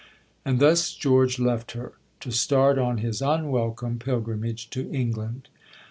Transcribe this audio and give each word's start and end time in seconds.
And 0.43 0.59
thus 0.59 0.93
George 0.95 1.37
left 1.37 1.73
her, 1.73 1.93
to 2.21 2.31
start 2.31 2.79
on 2.79 2.97
his 2.97 3.21
unwelcome 3.21 3.99
pilgrimage 3.99 4.67
to 4.71 4.89
England. 4.91 5.47